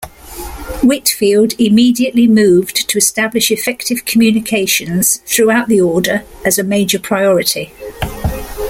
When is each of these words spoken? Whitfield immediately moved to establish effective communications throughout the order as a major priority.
Whitfield 0.81 1.53
immediately 1.59 2.27
moved 2.27 2.89
to 2.89 2.97
establish 2.97 3.51
effective 3.51 4.03
communications 4.03 5.17
throughout 5.27 5.67
the 5.67 5.79
order 5.79 6.23
as 6.43 6.57
a 6.57 6.63
major 6.63 6.97
priority. 6.97 7.71